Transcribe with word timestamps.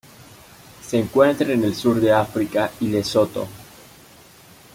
Se 0.83 0.97
encuentra 0.97 1.53
en 1.53 1.63
el 1.63 1.75
sur 1.75 2.01
de 2.01 2.11
África 2.11 2.71
y 2.79 2.87
Lesoto. 2.87 3.47